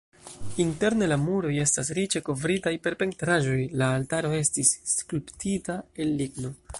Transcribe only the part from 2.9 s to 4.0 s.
pentraĵoj, la